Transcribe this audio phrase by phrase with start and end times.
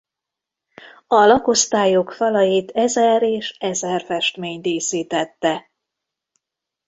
[1.07, 5.71] A lakosztályok falait ezer és ezer festmény díszítette.